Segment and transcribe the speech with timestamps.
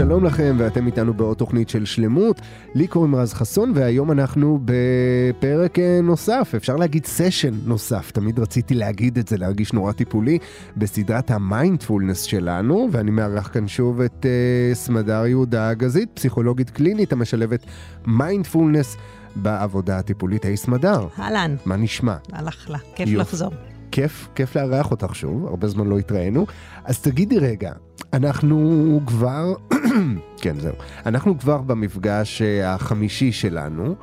[0.00, 2.40] שלום לכם, ואתם איתנו בעוד תוכנית של שלמות.
[2.74, 8.10] לי קוראים רז חסון, והיום אנחנו בפרק אה, נוסף, אפשר להגיד סשן נוסף.
[8.10, 10.38] תמיד רציתי להגיד את זה, להרגיש נורא טיפולי,
[10.76, 17.66] בסדרת המיינדפולנס שלנו, ואני מארח כאן שוב את uh, סמדר יהודה אגזית, פסיכולוגית קלינית המשלבת
[18.06, 18.96] מיינדפולנס
[19.36, 20.44] בעבודה הטיפולית.
[20.44, 21.06] היי סמדר.
[21.18, 21.56] אהלן.
[21.64, 22.16] מה נשמע?
[22.32, 23.20] אהלן, כיף יופ.
[23.20, 23.52] לחזור.
[23.92, 26.46] כיף, כיף לארח אותך שוב, הרבה זמן לא התראינו.
[26.84, 27.72] אז תגידי רגע,
[28.12, 29.54] אנחנו כבר,
[30.42, 30.74] כן זהו,
[31.06, 33.94] אנחנו כבר במפגש אה, החמישי שלנו,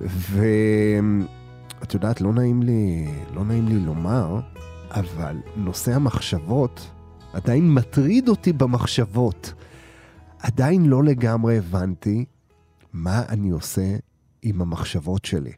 [0.00, 4.40] ואת יודעת, לא נעים לי, לא נעים לי לומר,
[4.90, 6.90] אבל נושא המחשבות
[7.32, 9.52] עדיין מטריד אותי במחשבות.
[10.38, 12.24] עדיין לא לגמרי הבנתי
[12.92, 13.96] מה אני עושה
[14.42, 15.52] עם המחשבות שלי.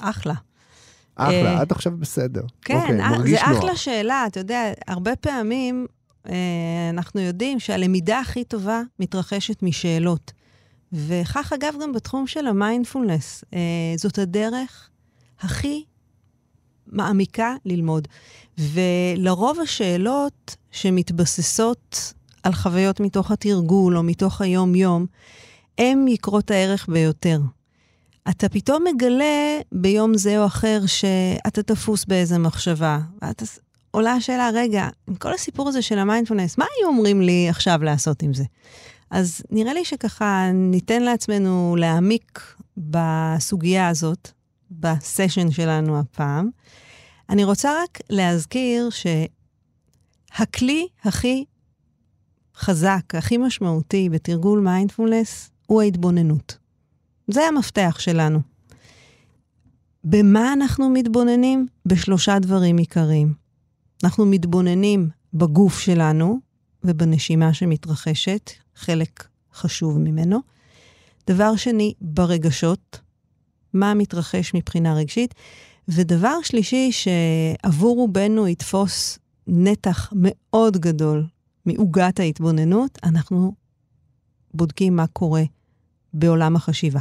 [0.00, 0.34] אחלה.
[1.28, 2.42] אחלה, עד עכשיו בסדר.
[2.62, 4.24] כן, אוקיי, אה, זה אחלה שאלה.
[4.26, 5.86] אתה יודע, הרבה פעמים
[6.28, 10.32] אה, אנחנו יודעים שהלמידה הכי טובה מתרחשת משאלות.
[10.92, 13.44] וכך, אגב, גם בתחום של המיינדפולנס.
[13.54, 13.58] אה,
[13.96, 14.88] זאת הדרך
[15.40, 15.84] הכי
[16.86, 18.08] מעמיקה ללמוד.
[18.58, 25.06] ולרוב השאלות שמתבססות על חוויות מתוך התרגול או מתוך היום-יום,
[25.78, 27.40] הן יקרות הערך ביותר.
[28.28, 32.98] אתה פתאום מגלה ביום זה או אחר שאתה תפוס באיזה מחשבה.
[33.22, 33.44] ואז
[33.90, 38.22] עולה השאלה, רגע, עם כל הסיפור הזה של המיינדפולנס, מה היו אומרים לי עכשיו לעשות
[38.22, 38.44] עם זה?
[39.10, 44.30] אז נראה לי שככה ניתן לעצמנו להעמיק בסוגיה הזאת,
[44.70, 46.50] בסשן שלנו הפעם.
[47.28, 48.88] אני רוצה רק להזכיר
[50.30, 51.44] שהכלי הכי
[52.56, 56.59] חזק, הכי משמעותי בתרגול מיינדפולנס הוא ההתבוננות.
[57.32, 58.40] זה המפתח שלנו.
[60.04, 61.66] במה אנחנו מתבוננים?
[61.86, 63.34] בשלושה דברים עיקריים.
[64.04, 66.38] אנחנו מתבוננים בגוף שלנו
[66.84, 70.38] ובנשימה שמתרחשת, חלק חשוב ממנו.
[71.26, 73.00] דבר שני, ברגשות,
[73.74, 75.34] מה מתרחש מבחינה רגשית.
[75.88, 81.26] ודבר שלישי, שעבור רובנו יתפוס נתח מאוד גדול
[81.66, 83.54] מעוגת ההתבוננות, אנחנו
[84.54, 85.42] בודקים מה קורה
[86.14, 87.00] בעולם החשיבה.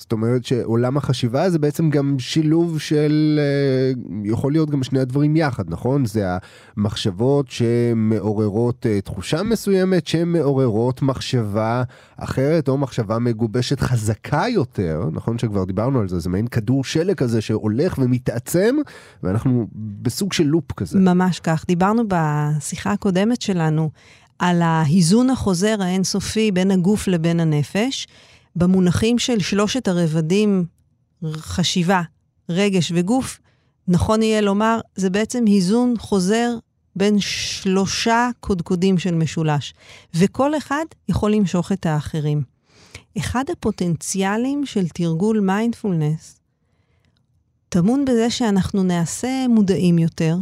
[0.00, 3.92] זאת אומרת שעולם החשיבה זה בעצם גם שילוב של, אה,
[4.24, 6.04] יכול להיות גם שני הדברים יחד, נכון?
[6.04, 6.26] זה
[6.76, 11.82] המחשבות שמעוררות אה, תחושה מסוימת, שמעוררות מחשבה
[12.16, 17.14] אחרת, או מחשבה מגובשת חזקה יותר, נכון שכבר דיברנו על זה, זה מעין כדור שלג
[17.14, 18.76] כזה שהולך ומתעצם,
[19.22, 19.66] ואנחנו
[20.02, 20.98] בסוג של לופ כזה.
[20.98, 21.64] ממש כך.
[21.68, 23.90] דיברנו בשיחה הקודמת שלנו
[24.38, 28.06] על ההיזון החוזר האינסופי בין הגוף לבין הנפש.
[28.56, 30.64] במונחים של שלושת הרבדים,
[31.30, 32.02] חשיבה,
[32.48, 33.38] רגש וגוף,
[33.88, 36.54] נכון יהיה לומר, זה בעצם היזון חוזר
[36.96, 39.74] בין שלושה קודקודים של משולש,
[40.14, 42.42] וכל אחד יכול למשוך את האחרים.
[43.18, 46.40] אחד הפוטנציאלים של תרגול מיינדפולנס
[47.68, 50.36] טמון בזה שאנחנו נעשה מודעים יותר,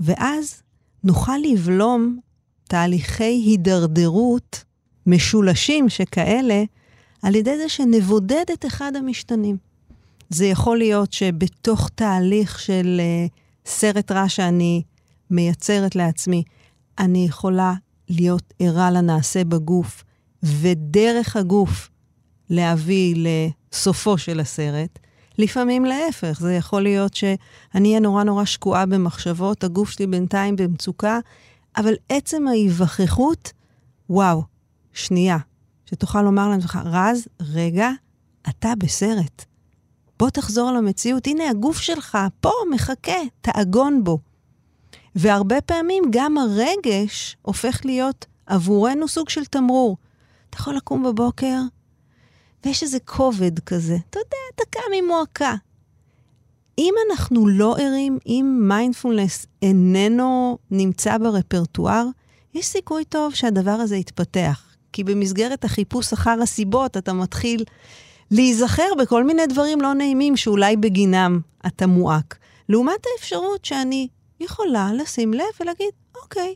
[0.00, 0.62] ואז
[1.04, 2.18] נוכל לבלום
[2.64, 4.64] תהליכי הידרדרות
[5.06, 6.64] משולשים שכאלה
[7.22, 9.56] על ידי זה שנבודד את אחד המשתנים.
[10.30, 13.30] זה יכול להיות שבתוך תהליך של uh,
[13.66, 14.82] סרט רע שאני
[15.30, 16.42] מייצרת לעצמי,
[16.98, 17.74] אני יכולה
[18.08, 20.04] להיות ערה לנעשה בגוף,
[20.42, 21.88] ודרך הגוף
[22.50, 24.98] להביא לסופו של הסרט.
[25.38, 31.18] לפעמים להפך, זה יכול להיות שאני אהיה נורא נורא שקועה במחשבות, הגוף שלי בינתיים במצוקה,
[31.76, 33.52] אבל עצם ההיווכחות,
[34.10, 34.42] וואו,
[34.92, 35.38] שנייה,
[35.90, 37.90] שתוכל לומר לעצמך, רז, רגע,
[38.48, 39.44] אתה בסרט.
[40.18, 44.18] בוא תחזור למציאות, הנה הגוף שלך, פה, מחכה, תעגון בו.
[45.14, 49.96] והרבה פעמים גם הרגש הופך להיות עבורנו סוג של תמרור.
[50.50, 51.60] אתה יכול לקום בבוקר,
[52.64, 53.96] ויש איזה כובד כזה.
[54.10, 55.54] אתה יודע, אתה קם עם מועקה.
[56.78, 62.06] אם אנחנו לא ערים, אם מיינדפולנס איננו נמצא ברפרטואר,
[62.54, 64.69] יש סיכוי טוב שהדבר הזה יתפתח.
[64.92, 67.64] כי במסגרת החיפוש אחר הסיבות אתה מתחיל
[68.30, 72.38] להיזכר בכל מיני דברים לא נעימים שאולי בגינם אתה מועק.
[72.68, 74.08] לעומת האפשרות שאני
[74.40, 75.90] יכולה לשים לב ולהגיד,
[76.22, 76.54] אוקיי,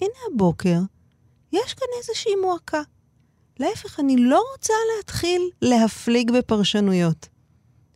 [0.00, 0.78] הנה הבוקר,
[1.52, 2.82] יש כאן איזושהי מועקה.
[3.60, 7.28] להפך, אני לא רוצה להתחיל להפליג בפרשנויות.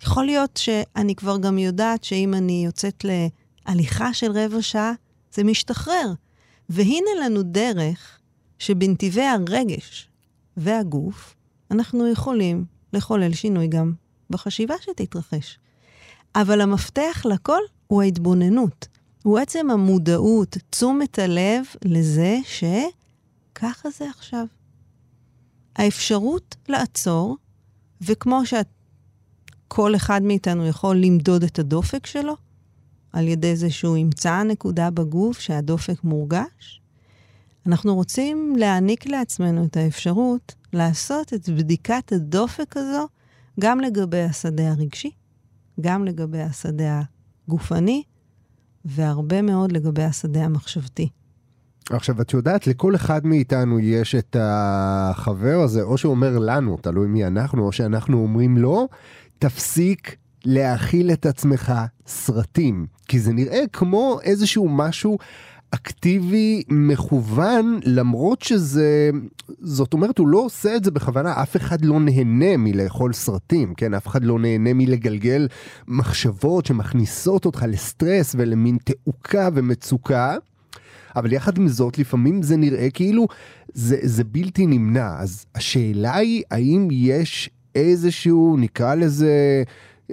[0.02, 4.93] יכול להיות שאני כבר גם יודעת שאם אני יוצאת להליכה של רבע שעה,
[5.32, 6.12] זה משתחרר.
[6.69, 8.18] והנה לנו דרך
[8.58, 10.08] שבנתיבי הרגש
[10.56, 11.34] והגוף,
[11.70, 13.93] אנחנו יכולים לחולל שינוי גם
[14.31, 15.58] בחשיבה שתתרחש.
[16.34, 18.88] אבל המפתח לכל הוא ההתבוננות.
[19.22, 24.46] הוא עצם המודעות, תשומת הלב לזה שככה זה עכשיו.
[25.76, 27.37] האפשרות לעצור,
[28.00, 32.37] וכמו שכל אחד מאיתנו יכול למדוד את הדופק שלו,
[33.12, 36.81] על ידי זה שהוא ימצא נקודה בגוף שהדופק מורגש,
[37.66, 43.08] אנחנו רוצים להעניק לעצמנו את האפשרות לעשות את בדיקת הדופק הזו
[43.60, 45.10] גם לגבי השדה הרגשי,
[45.81, 47.02] גם לגבי השדה
[47.49, 48.02] הגופני,
[48.84, 51.08] והרבה מאוד לגבי השדה המחשבתי.
[51.90, 57.08] עכשיו, את יודעת, לכל אחד מאיתנו יש את החבר הזה, או שהוא אומר לנו, תלוי
[57.08, 58.88] מי אנחנו, או שאנחנו אומרים לו,
[59.38, 61.72] תפסיק להאכיל את עצמך
[62.06, 62.87] סרטים.
[63.08, 65.19] כי זה נראה כמו איזשהו משהו
[65.70, 69.11] אקטיבי מכוון, למרות שזה,
[69.61, 73.94] זאת אומרת, הוא לא עושה את זה בכוונה, אף אחד לא נהנה מלאכול סרטים, כן?
[73.94, 75.49] אף אחד לא נהנה מלגלגל
[75.88, 80.37] מחשבות שמכניסות אותך לסטרס ולמין תעוקה ומצוקה.
[81.17, 83.26] אבל יחד עם זאת, לפעמים זה נראה כאילו
[83.75, 85.19] זה, זה בלתי נמנע.
[85.19, 89.62] אז השאלה היא, האם יש איזשהו, נקרא לזה,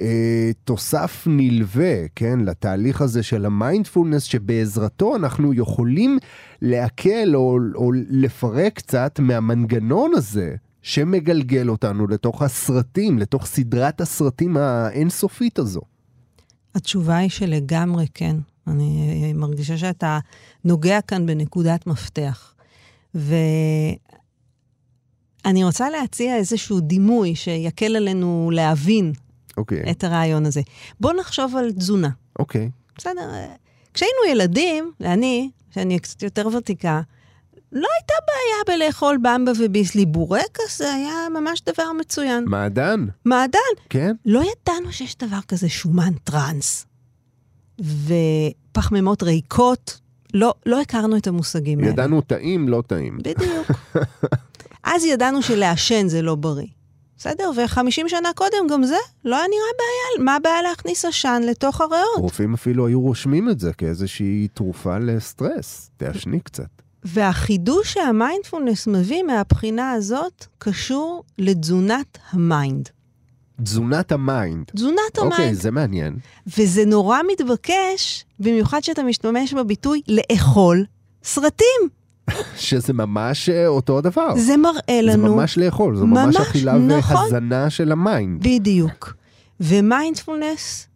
[0.02, 6.18] אה, תוסף נלווה, כן, לתהליך הזה של המיינדפולנס, שבעזרתו אנחנו יכולים
[6.62, 10.56] להקל או, או לפרק קצת מהמנגנון הזה.
[10.86, 15.82] שמגלגל אותנו לתוך הסרטים, לתוך סדרת הסרטים האינסופית הזו?
[16.76, 18.36] התשובה היא שלגמרי כן.
[18.68, 20.20] אני מרגישה שאתה
[20.66, 22.54] נוגע כאן בנקודת מפתח.
[23.16, 23.54] ואני
[25.64, 29.14] רוצה להציע איזשהו דימוי שיקל עלינו להבין.
[29.58, 29.92] אוקיי.
[29.92, 30.62] את הרעיון הזה.
[31.00, 32.10] בוא נחשוב על תזונה.
[32.40, 32.70] אוקיי.
[32.98, 33.30] בסדר?
[33.94, 37.02] כשהיינו ילדים, אני, שאני קצת יותר ותיקה,
[37.72, 40.06] לא הייתה בעיה בלאכול במבה וביסלי.
[40.06, 42.46] בורקס זה היה ממש דבר מצוין.
[42.48, 43.06] מעדן.
[43.26, 43.60] מעדן.
[43.90, 44.16] כן.
[44.26, 46.86] לא ידענו שיש דבר כזה שומן טראנס.
[47.82, 50.00] ופחמימות ריקות,
[50.34, 51.92] לא, לא הכרנו את המושגים האלה.
[51.92, 53.18] ידענו טעים, לא טעים.
[53.18, 53.72] בדיוק.
[54.84, 56.68] אז ידענו שלעשן זה לא בריא.
[57.18, 61.82] בסדר, ו-50 שנה קודם גם זה לא היה נראה בעיה, מה הבעיה להכניס עשן לתוך
[61.82, 62.18] הריאות?
[62.18, 66.68] רופאים אפילו היו רושמים את זה כאיזושהי תרופה לסטרס, תעשני קצת.
[67.04, 72.90] והחידוש שהמיינדפולנס מביא מהבחינה הזאת קשור לתזונת ה mind.
[73.64, 74.72] תזונת ה mind.
[74.76, 75.34] תזונת ה mind.
[75.34, 76.18] אוקיי, זה מעניין.
[76.58, 80.86] וזה נורא מתבקש, במיוחד שאתה משתמש בביטוי לאכול
[81.24, 81.90] סרטים.
[82.56, 84.36] שזה ממש אה, אותו הדבר.
[84.38, 85.28] זה מראה לנו...
[85.30, 88.44] זה ממש לאכול, זו ממש, ממש אכילה נכון, והזנה של ה mind.
[88.48, 89.16] בדיוק.
[89.60, 90.88] ומיינדפולנס,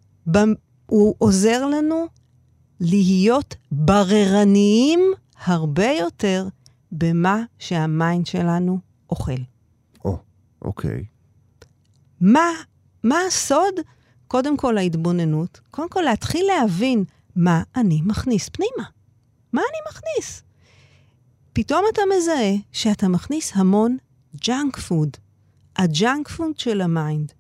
[0.86, 2.08] הוא עוזר לנו
[2.80, 5.00] להיות בררניים
[5.46, 6.48] הרבה יותר
[6.92, 8.80] במה שה mind שלנו
[9.10, 9.42] אוכל.
[10.06, 10.18] או,
[10.62, 11.06] אוקיי.
[12.22, 12.50] מה,
[13.04, 13.74] מה הסוד?
[14.28, 17.04] קודם כל ההתבוננות, קודם כל להתחיל להבין
[17.36, 18.90] מה אני מכניס פנימה.
[19.54, 20.44] מה אני מכניס?
[21.60, 23.98] פתאום אתה מזהה שאתה מכניס המון
[24.36, 25.18] ג'אנק פוד.
[25.76, 27.31] הג'אנק פוד של ה mind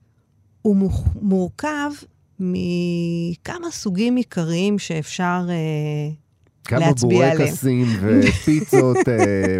[0.61, 1.91] הוא מורכב
[2.39, 7.37] מכמה סוגים עיקריים שאפשר uh, להצביע עליהם.
[7.37, 8.97] כמה בורקסים ופיצות.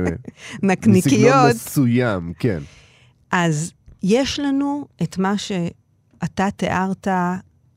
[0.64, 1.14] נקניקיות.
[1.14, 2.60] מסגנון מסוים, כן.
[3.32, 3.72] אז
[4.04, 7.08] יש לנו את מה שאתה תיארת,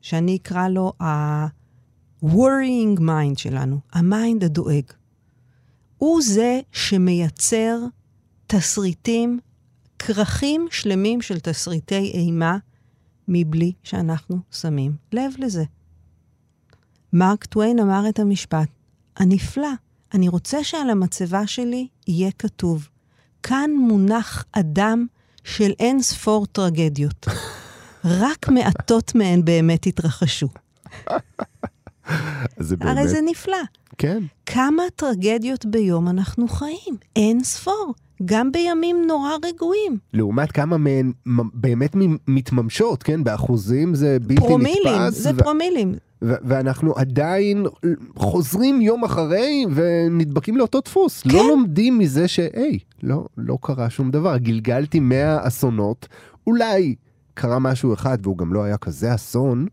[0.01, 4.85] שאני אקרא לו ה-worrying mind שלנו, ה mind הדואג.
[6.03, 7.77] הוא זה שמייצר
[8.47, 9.39] תסריטים,
[9.99, 12.57] כרכים שלמים של תסריטי אימה,
[13.27, 15.63] מבלי שאנחנו שמים לב לזה.
[17.13, 18.67] מרק טוויין אמר את המשפט
[19.17, 19.69] הנפלא,
[20.13, 22.89] אני רוצה שעל המצבה שלי יהיה כתוב,
[23.43, 25.05] כאן מונח אדם
[25.43, 27.27] של אין ספור טרגדיות.
[28.05, 30.47] רק מעטות מהן באמת התרחשו.
[32.59, 32.97] זה באמת...
[32.97, 33.57] הרי זה נפלא.
[33.97, 34.23] כן.
[34.45, 36.95] כמה טרגדיות ביום אנחנו חיים?
[37.15, 37.93] אין ספור.
[38.25, 39.97] גם בימים נורא רגועים.
[40.13, 41.11] לעומת כמה מהן
[41.53, 41.95] באמת
[42.27, 43.23] מתממשות, כן?
[43.23, 44.83] באחוזים זה בלתי פרומילים, נתפס.
[44.85, 45.37] פרומילים, זה ו...
[45.37, 45.95] פרומילים.
[46.21, 47.65] ואנחנו עדיין
[48.15, 51.25] חוזרים יום אחרי ונדבקים לאותו דפוס.
[51.25, 51.37] לא כן.
[51.37, 54.37] לא לומדים מזה שהי, לא, לא קרה שום דבר.
[54.37, 56.07] גלגלתי 100 אסונות,
[56.47, 56.95] אולי
[57.33, 59.67] קרה משהו אחד והוא גם לא היה כזה אסון,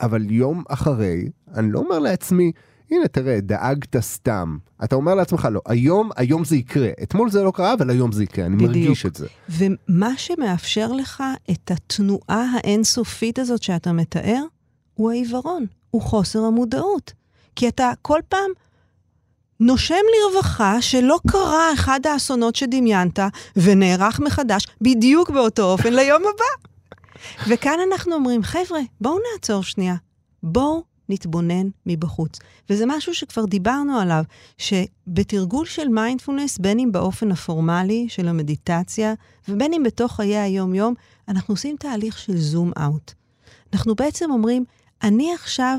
[0.00, 2.52] אבל יום אחרי, אני לא אומר לעצמי,
[2.90, 4.56] הנה תראה, דאגת סתם.
[4.84, 6.90] אתה אומר לעצמך, לא, היום, היום זה יקרה.
[7.02, 8.70] אתמול זה לא קרה, אבל היום זה יקרה, אני בדיוק.
[8.70, 9.26] מרגיש את זה.
[9.48, 14.42] ומה שמאפשר לך את התנועה האינסופית הזאת שאתה מתאר,
[14.94, 17.12] הוא העיוורון, הוא חוסר המודעות.
[17.56, 18.50] כי אתה כל פעם
[19.60, 23.18] נושם לרווחה שלא קרה אחד האסונות שדמיינת,
[23.56, 26.68] ונערך מחדש בדיוק באותו אופן ליום הבא.
[27.48, 29.94] וכאן אנחנו אומרים, חבר'ה, בואו נעצור שנייה.
[30.42, 32.38] בואו נתבונן מבחוץ.
[32.70, 34.24] וזה משהו שכבר דיברנו עליו,
[34.58, 39.14] שבתרגול של מיינדפולנס, בין אם באופן הפורמלי של המדיטציה,
[39.48, 40.94] ובין אם בתוך חיי היום-יום,
[41.28, 43.12] אנחנו עושים תהליך של זום אאוט.
[43.72, 44.64] אנחנו בעצם אומרים,
[45.02, 45.78] אני עכשיו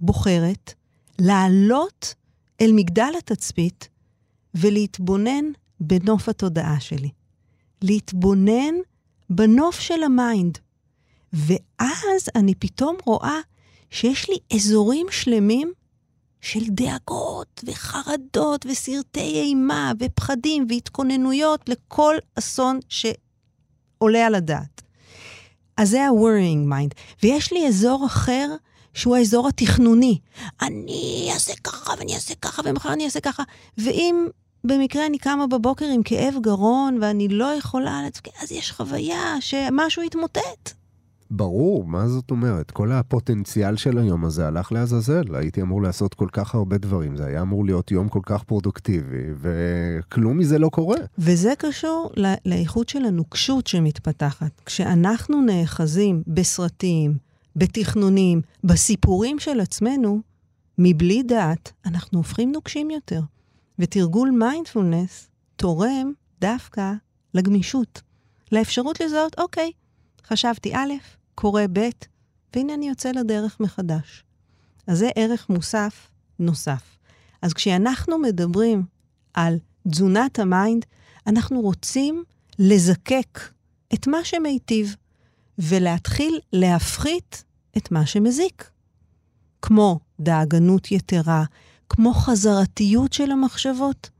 [0.00, 0.74] בוחרת
[1.18, 2.14] לעלות
[2.60, 3.88] אל מגדל התצפית
[4.54, 5.44] ולהתבונן
[5.80, 7.10] בנוף התודעה שלי.
[7.82, 8.74] להתבונן
[9.30, 10.58] בנוף של ה mind.
[11.36, 13.38] ואז אני פתאום רואה
[13.90, 15.72] שיש לי אזורים שלמים
[16.40, 24.82] של דאגות וחרדות וסרטי אימה ופחדים והתכוננויות לכל אסון שעולה על הדעת.
[25.76, 26.94] אז זה ה-worrying mind.
[27.22, 28.48] ויש לי אזור אחר
[28.94, 30.18] שהוא האזור התכנוני.
[30.62, 33.42] אני אעשה ככה ואני אעשה ככה ומחר אני אעשה ככה.
[33.78, 34.26] ואם
[34.64, 38.02] במקרה אני קמה בבוקר עם כאב גרון ואני לא יכולה,
[38.42, 40.85] אז יש חוויה שמשהו התמוטט.
[41.30, 42.70] ברור, מה זאת אומרת?
[42.70, 45.34] כל הפוטנציאל של היום הזה הלך לעזאזל.
[45.34, 49.24] הייתי אמור לעשות כל כך הרבה דברים, זה היה אמור להיות יום כל כך פרודוקטיבי,
[49.40, 50.96] וכלום מזה לא קורה.
[51.18, 52.10] וזה קשור
[52.46, 54.60] לאיכות של הנוקשות שמתפתחת.
[54.66, 57.18] כשאנחנו נאחזים בסרטים,
[57.56, 60.20] בתכנונים, בסיפורים של עצמנו,
[60.78, 63.20] מבלי דעת, אנחנו הופכים נוקשים יותר.
[63.78, 66.92] ותרגול מיינדפולנס תורם דווקא
[67.34, 68.02] לגמישות,
[68.52, 69.70] לאפשרות לזהות, אוקיי,
[70.28, 70.92] חשבתי א',
[71.34, 71.88] קורא ב',
[72.54, 74.24] והנה אני יוצא לדרך מחדש.
[74.86, 76.98] אז זה ערך מוסף נוסף.
[77.42, 78.82] אז כשאנחנו מדברים
[79.34, 79.58] על
[79.90, 80.84] תזונת ה mind,
[81.26, 82.24] אנחנו רוצים
[82.58, 83.40] לזקק
[83.94, 84.96] את מה שמיטיב,
[85.58, 87.44] ולהתחיל להפחית
[87.76, 88.70] את מה שמזיק.
[89.62, 91.44] כמו דאגנות יתרה,
[91.88, 94.10] כמו חזרתיות של המחשבות.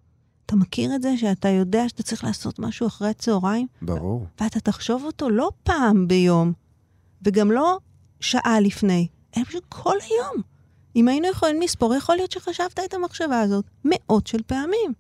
[0.47, 3.67] אתה מכיר את זה שאתה יודע שאתה צריך לעשות משהו אחרי הצהריים?
[3.83, 4.27] ברור.
[4.41, 6.53] ואתה תחשוב אותו לא פעם ביום,
[7.23, 7.79] וגם לא
[8.21, 10.43] שעה לפני, אלא פשוט כל היום.
[10.97, 14.93] אם היינו יכולים לספור, יכול להיות שחשבת את המחשבה הזאת מאות של פעמים.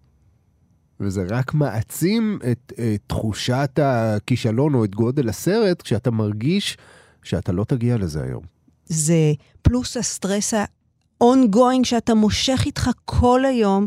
[1.00, 6.76] וזה רק מעצים את, את תחושת הכישלון או את גודל הסרט כשאתה מרגיש
[7.22, 8.42] שאתה לא תגיע לזה היום.
[8.86, 13.86] זה פלוס הסטרס ה-ongoing שאתה מושך איתך כל היום.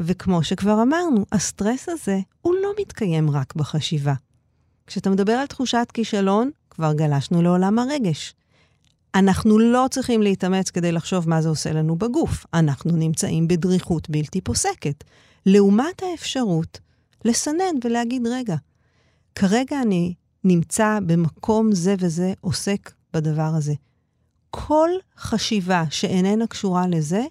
[0.00, 4.14] וכמו שכבר אמרנו, הסטרס הזה, הוא לא מתקיים רק בחשיבה.
[4.86, 8.34] כשאתה מדבר על תחושת כישלון, כבר גלשנו לעולם הרגש.
[9.14, 12.46] אנחנו לא צריכים להתאמץ כדי לחשוב מה זה עושה לנו בגוף.
[12.54, 15.04] אנחנו נמצאים בדריכות בלתי פוסקת.
[15.46, 16.78] לעומת האפשרות
[17.24, 18.56] לסנן ולהגיד, רגע,
[19.34, 20.14] כרגע אני
[20.44, 23.74] נמצא במקום זה וזה, עוסק בדבר הזה.
[24.50, 27.22] כל חשיבה שאיננה קשורה לזה,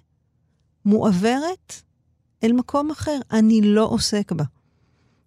[0.84, 1.82] מועברת
[2.44, 3.18] אל מקום אחר.
[3.30, 4.44] אני לא עוסק בה.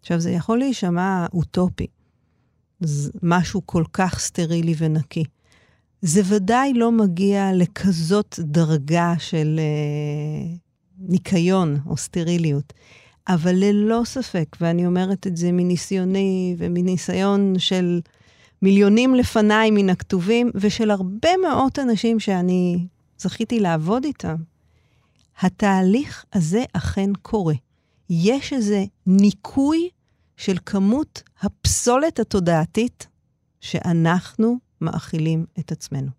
[0.02, 1.88] עכשיו, זה יכול להישמע אוטופי.
[3.24, 5.24] משהו כל כך סטרילי ונקי.
[6.02, 10.56] זה ודאי לא מגיע לכזאת דרגה של אה,
[11.00, 12.74] ניקיון או סטריליות.
[13.28, 18.02] אבל ללא ספק, ואני אומרת את זה מניסיוני ומניסיון של
[18.62, 24.36] מיליונים לפניי מן הכתובים, ושל הרבה מאות אנשים שאני זכיתי לעבוד איתם,
[25.42, 27.54] התהליך הזה אכן קורה.
[28.10, 29.90] יש איזה ניקוי
[30.38, 33.08] של כמות הפסולת התודעתית
[33.62, 36.10] שאנחנו מאכילים את עצמנו.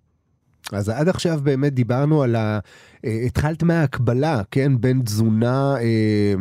[0.73, 2.59] אז עד עכשיו באמת דיברנו על ה...
[3.05, 6.35] אה, התחלת מההקבלה, כן, בין תזונה אה,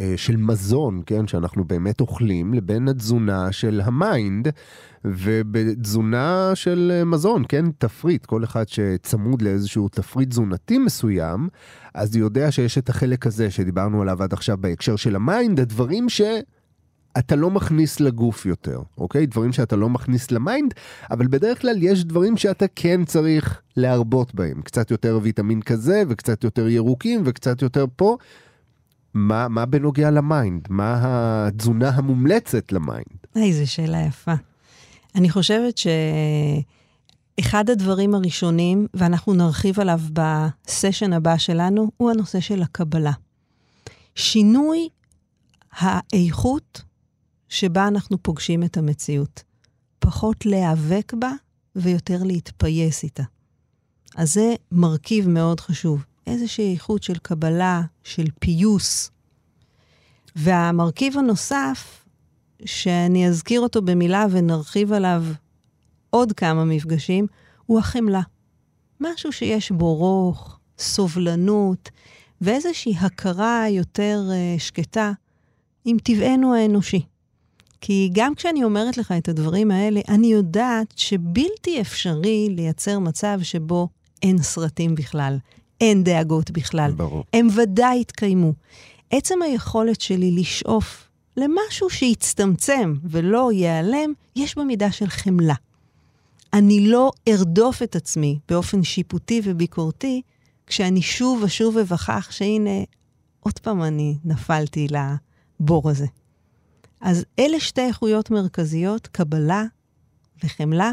[0.00, 4.48] אה, של מזון, כן, שאנחנו באמת אוכלים, לבין התזונה של ה mind,
[5.04, 11.48] ובתזונה של אה, מזון, כן, תפריט, כל אחד שצמוד לאיזשהו תפריט תזונתי מסוים,
[11.94, 16.08] אז יודע שיש את החלק הזה שדיברנו עליו עד עכשיו בהקשר של ה mind, הדברים
[16.08, 16.20] ש...
[17.18, 19.26] אתה לא מכניס לגוף יותר, אוקיי?
[19.26, 20.74] דברים שאתה לא מכניס ל mind,
[21.10, 24.62] אבל בדרך כלל יש דברים שאתה כן צריך להרבות בהם.
[24.62, 28.16] קצת יותר ויטמין כזה, וקצת יותר ירוקים, וקצת יותר פה.
[29.14, 30.66] מה, מה בנוגע ל mind?
[30.70, 33.26] מה התזונה המומלצת ל mind?
[33.36, 34.34] איזה שאלה יפה.
[35.14, 35.78] אני חושבת
[37.36, 43.12] שאחד הדברים הראשונים, ואנחנו נרחיב עליו ב session הבא שלנו, הוא הנושא של הקבלה.
[44.14, 44.88] שינוי
[45.72, 46.82] האיכות
[47.48, 49.42] שבה אנחנו פוגשים את המציאות.
[49.98, 51.32] פחות להיאבק בה
[51.76, 53.22] ויותר להתפייס איתה.
[54.16, 56.04] אז זה מרכיב מאוד חשוב.
[56.26, 59.10] איזושהי איכות של קבלה, של פיוס.
[60.36, 62.04] והמרכיב הנוסף,
[62.64, 65.24] שאני אזכיר אותו במילה ונרחיב עליו
[66.10, 67.26] עוד כמה מפגשים,
[67.66, 68.20] הוא החמלה.
[69.00, 71.90] משהו שיש בו רוך, סובלנות
[72.40, 75.12] ואיזושהי הכרה יותר uh, שקטה
[75.84, 77.02] עם טבענו האנושי.
[77.80, 83.88] כי גם כשאני אומרת לך את הדברים האלה, אני יודעת שבלתי אפשרי לייצר מצב שבו
[84.22, 85.38] אין סרטים בכלל,
[85.80, 86.92] אין דאגות בכלל.
[86.92, 87.24] ברור.
[87.32, 88.52] הם ודאי יתקיימו.
[89.10, 95.54] עצם היכולת שלי לשאוף למשהו שיצטמצם ולא ייעלם, יש בה מידה של חמלה.
[96.52, 100.22] אני לא ארדוף את עצמי באופן שיפוטי וביקורתי,
[100.66, 102.84] כשאני שוב ושוב אבכח שהנה,
[103.40, 106.06] עוד פעם אני נפלתי לבור הזה.
[107.00, 109.64] אז אלה שתי איכויות מרכזיות, קבלה
[110.44, 110.92] וחמלה,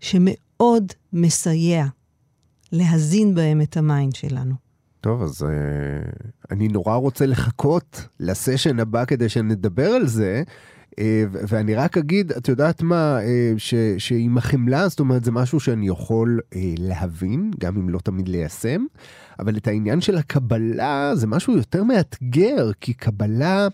[0.00, 1.86] שמאוד מסייע
[2.72, 4.54] להזין בהם את ה mind שלנו.
[5.00, 5.46] טוב, אז uh,
[6.50, 10.42] אני נורא רוצה לחכות ל session הבא כדי שנדבר על זה.
[10.90, 15.60] Uh, ואני רק אגיד, את יודעת מה, uh, ש, שעם החמלה, זאת אומרת, זה משהו
[15.60, 18.84] שאני יכול uh, להבין, גם אם לא תמיד ליישם,
[19.38, 23.68] אבל את העניין של הקבלה זה משהו יותר מאתגר, כי קבלה...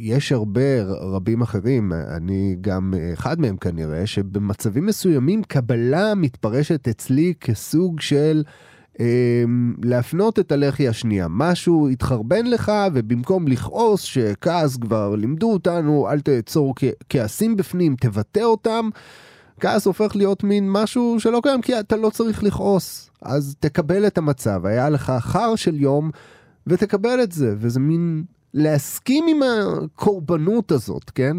[0.00, 8.00] יש הרבה רבים אחרים, אני גם אחד מהם כנראה, שבמצבים מסוימים קבלה מתפרשת אצלי כסוג
[8.00, 8.42] של
[9.82, 11.26] להפנות את הלחי השנייה.
[11.30, 16.74] משהו התחרבן לך, ובמקום לכעוס, שכעס כבר לימדו אותנו, אל תעצור
[17.08, 18.88] כעסים בפנים, תבטא אותם.
[19.60, 23.10] כעס הופך להיות מין משהו שלא קיים, כי אתה לא צריך לכעוס.
[23.22, 26.10] אז תקבל את המצב, היה לך חר של יום,
[26.66, 31.36] ותקבל את זה, וזה מין להסכים עם הקורבנות הזאת, כן?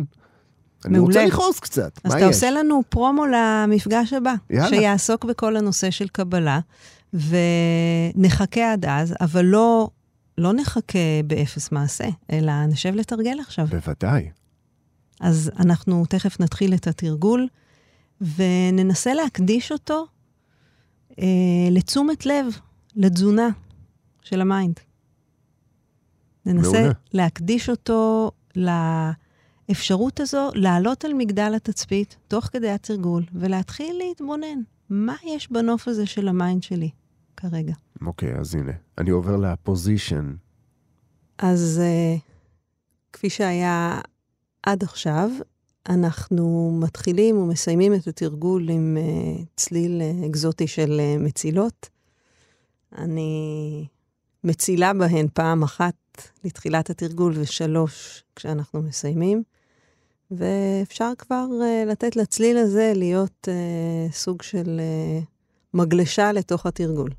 [0.85, 1.21] אני מעולה.
[1.23, 2.15] רוצה לכעוס קצת, מה יש?
[2.15, 4.69] אז אתה עושה לנו פרומו למפגש הבא, יאללה.
[4.69, 6.59] שיעסוק בכל הנושא של קבלה.
[7.13, 9.89] ונחכה עד אז, אבל לא,
[10.37, 13.65] לא נחכה באפס מעשה, אלא נשב לתרגל עכשיו.
[13.65, 14.29] בוודאי.
[15.19, 17.47] אז אנחנו תכף נתחיל את התרגול,
[18.21, 20.05] וננסה להקדיש אותו
[21.19, 21.25] אה,
[21.71, 22.45] לתשומת לב,
[22.95, 23.49] לתזונה
[24.21, 24.79] של ה mind.
[26.45, 26.91] ננסה מעולה.
[27.13, 28.31] להקדיש אותו
[29.71, 34.61] לאפשרות הזו לעלות על מגדל התצפית תוך כדי התרגול ולהתחיל להתבונן.
[34.89, 36.89] מה יש בנוף הזה של ה mind שלי?
[37.37, 37.73] כרגע.
[38.05, 40.35] אוקיי, אוקיי, אז הנה, אני עובר ל position.
[41.37, 42.19] אז uh,
[43.13, 43.99] כפי שהיה
[44.63, 45.29] עד עכשיו,
[45.89, 51.89] אנחנו מתחילים ומסיימים את התרגול עם uh, צליל uh, אקזוטי של uh, מצילות.
[52.97, 53.85] אני
[54.43, 55.95] מצילה בהן פעם אחת
[56.43, 59.43] לתחילת התרגול ושלוש כשאנחנו מסיימים.
[60.31, 64.81] ואפשר כבר uh, לתת לצליל הזה להיות uh, סוג של
[65.23, 65.25] uh,
[65.73, 67.09] מגלשה לתוך התרגול.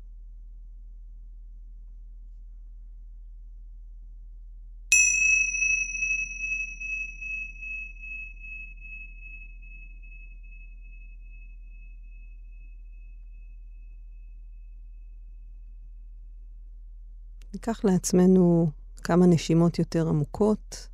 [17.53, 18.71] ניקח לעצמנו
[19.03, 20.87] כמה נשימות יותר עמוקות,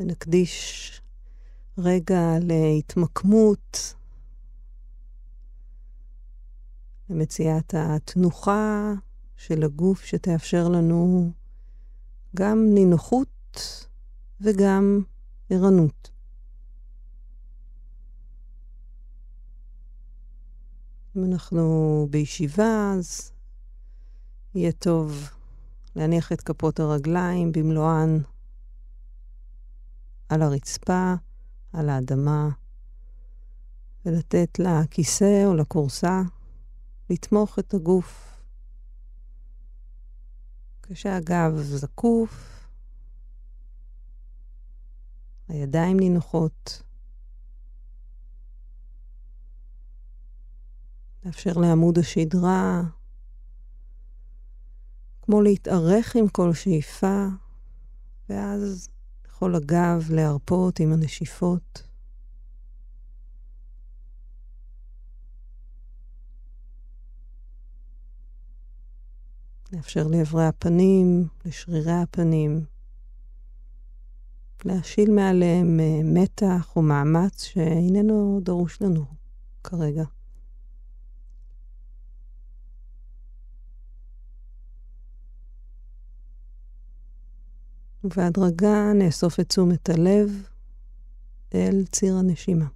[0.00, 0.92] ונקדיש
[1.78, 3.94] רגע להתמקמות,
[7.10, 8.92] למציאת התנוחה
[9.36, 11.30] של הגוף שתאפשר לנו
[12.36, 13.86] גם נינוחות
[14.40, 15.02] וגם
[15.50, 16.10] ערנות.
[21.16, 23.32] אם אנחנו בישיבה, אז
[24.54, 25.30] יהיה טוב
[25.96, 28.18] להניח את כפות הרגליים במלואן
[30.28, 31.14] על הרצפה,
[31.72, 32.48] על האדמה,
[34.06, 36.22] ולתת לכיסא או לכורסה
[37.10, 38.40] לתמוך את הגוף.
[40.82, 42.66] כשהגב זקוף,
[45.48, 46.82] הידיים נינוחות.
[51.24, 52.82] לאפשר לעמוד השדרה
[55.22, 57.26] כמו להתארך עם כל שאיפה,
[58.28, 58.88] ואז
[59.36, 61.82] יכול הגב להרפות עם הנשיפות.
[69.72, 72.64] לאפשר לאברי הפנים, לשרירי הפנים,
[74.64, 79.04] להשיל מעליהם אה, מתח או מאמץ שאיננו דרוש לנו
[79.64, 80.04] כרגע.
[88.06, 90.48] ובהדרגה נאסוף את תשומת הלב
[91.54, 92.66] אל ציר הנשימה.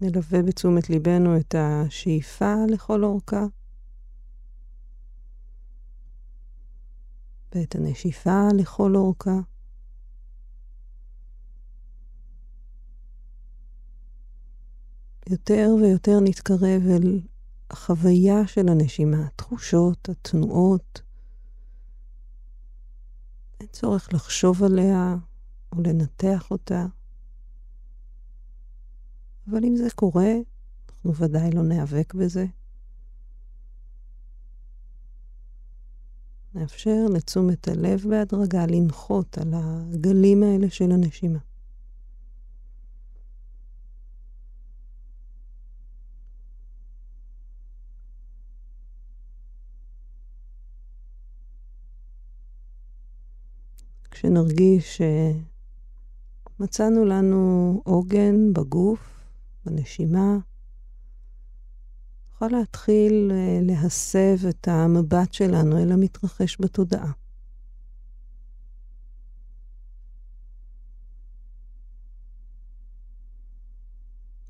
[0.00, 3.44] נלווה בתשומת ליבנו את השאיפה לכל אורכה
[7.54, 9.51] ואת הנשיפה לכל אורכה.
[15.30, 17.20] יותר ויותר נתקרב אל
[17.70, 21.02] החוויה של הנשימה, התחושות, התנועות,
[23.72, 25.16] צורך לחשוב עליה
[25.72, 26.86] או לנתח אותה.
[29.50, 30.32] אבל אם זה קורה,
[30.88, 32.46] אנחנו ודאי לא ניאבק בזה.
[36.54, 41.38] נאפשר לתשומת הלב בהדרגה לנחות על הגלים האלה של הנשימה.
[54.22, 55.00] כשנרגיש
[56.58, 59.20] שמצאנו לנו עוגן בגוף,
[59.66, 60.38] בנשימה,
[62.32, 67.12] נוכל להתחיל אה, להסב את המבט שלנו אל המתרחש בתודעה.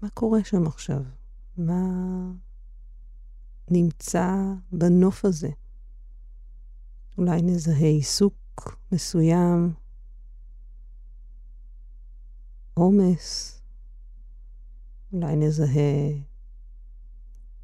[0.02, 1.02] מה קורה שם עכשיו?
[1.56, 1.82] מה
[3.70, 4.34] נמצא
[4.72, 5.50] בנוף הזה?
[7.18, 8.41] אולי נזהה עיסוק
[8.92, 9.74] מסוים,
[12.74, 13.60] עומס,
[15.12, 16.08] אולי נזהה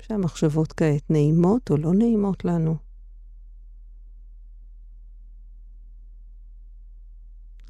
[0.02, 2.76] שהמחשבות כעת נעימות או לא נעימות לנו.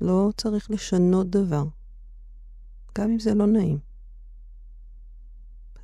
[0.00, 1.64] לא צריך לשנות דבר,
[2.98, 3.78] גם אם זה לא נעים.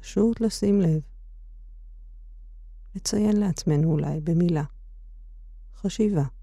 [0.01, 1.01] פשוט לשים לב.
[2.95, 4.65] לציין לעצמנו אולי במילה.
[5.77, 6.34] חשיבה.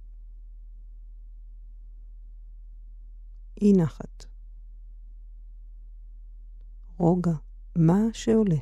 [3.61, 4.25] אי נחת.
[6.97, 7.31] רוגע,
[7.75, 8.55] מה שעולה.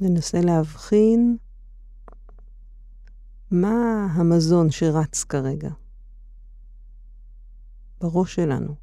[0.00, 1.36] ננסה להבחין
[3.50, 5.70] מה המזון שרץ כרגע
[8.00, 8.74] בראש שלנו,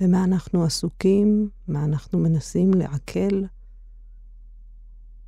[0.00, 3.42] ומה אנחנו עסוקים, מה אנחנו מנסים לעכל,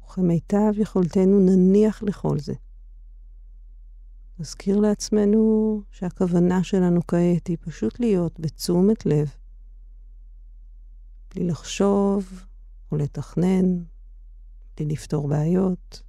[0.04, 2.54] וכמיטב יכולתנו נניח לכל זה.
[4.38, 9.34] נזכיר לעצמנו שהכוונה שלנו כעת היא פשוט להיות בתשומת לב,
[11.34, 12.44] בלי לחשוב
[12.92, 13.78] או לתכנן,
[14.76, 16.02] בלי לפתור בעיות.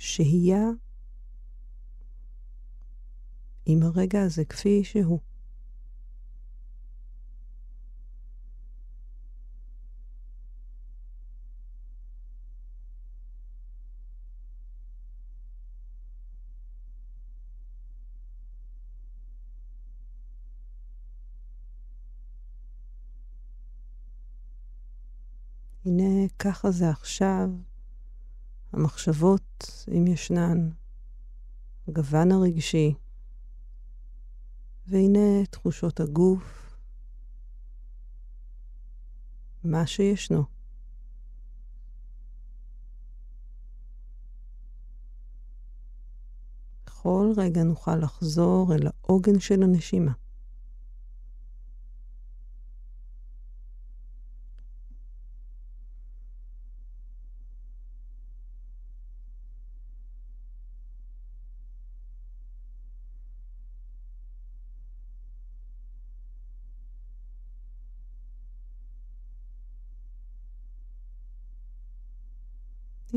[0.00, 0.64] שהייה
[3.66, 5.20] עם הרגע הזה כפי שהוא.
[25.84, 27.69] הנה, ככה זה עכשיו.
[28.72, 30.70] המחשבות, אם ישנן,
[31.88, 32.94] הגוון הרגשי,
[34.86, 36.76] והנה תחושות הגוף,
[39.64, 40.44] מה שישנו.
[46.86, 50.12] בכל רגע נוכל לחזור אל העוגן של הנשימה.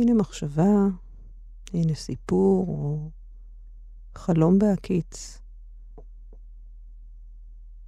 [0.03, 0.87] הנה מחשבה,
[1.73, 3.09] הנה סיפור או
[4.15, 5.39] חלום בהקיץ.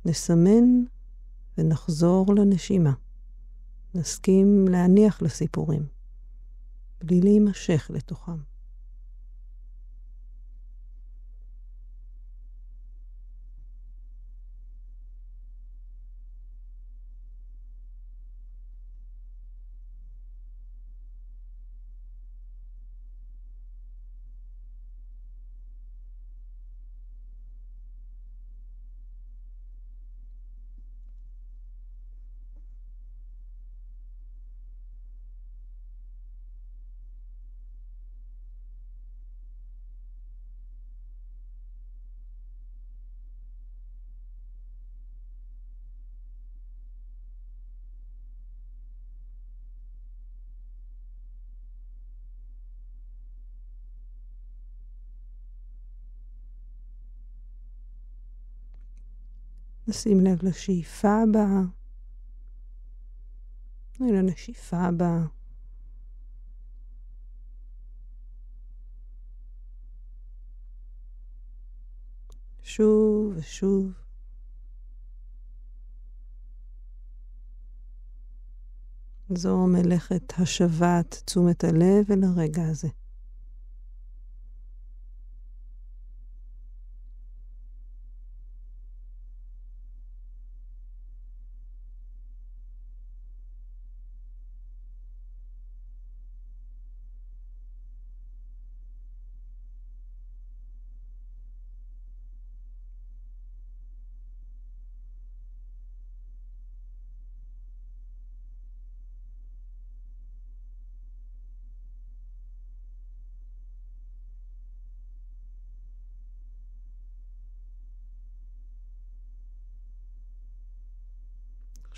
[0.06, 0.84] נסמן
[1.58, 2.94] ונחזור לנשימה.
[3.96, 5.88] נסכים להניח לסיפורים,
[7.04, 8.38] בלי להימשך לתוכם.
[59.88, 61.62] נשים לב לשאיפה הבאה,
[64.00, 65.26] ולנשיפה לא, הבאה.
[72.64, 73.92] שוב ושוב.
[79.30, 82.88] זו מלאכת השבת תשומת הלב אל הרגע הזה.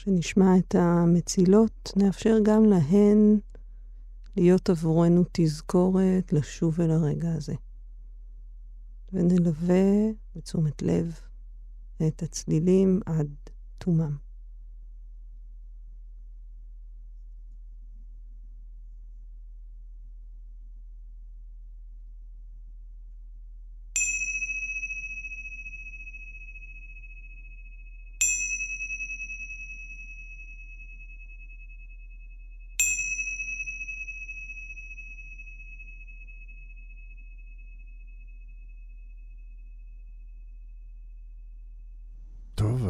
[0.08, 3.40] כשנשמע את המצילות, נאפשר גם להן
[4.38, 7.54] להיות עבורנו תזכורת לשוב אל הרגע הזה.
[9.14, 11.20] ונלווה בתשומת לב
[12.08, 13.28] את הצלילים עד
[13.78, 14.27] תומם.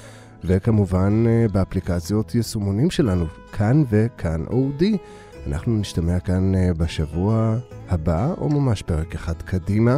[0.44, 4.98] וכמובן אה, באפליקציות יישומונים שלנו, כאן וכאן אודי.
[5.48, 7.58] אנחנו נשתמע כאן בשבוע
[7.90, 9.98] הבא, או ממש פרק אחד קדימה,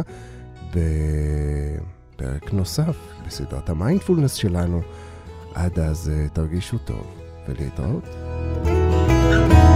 [0.70, 4.80] בפרק נוסף בסדרת המיינדפולנס שלנו.
[5.54, 7.06] עד אז תרגישו טוב
[7.48, 8.04] ולהתראות.
[8.66, 9.75] thank you